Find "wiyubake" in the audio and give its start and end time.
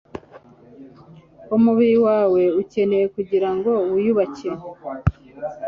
3.93-4.49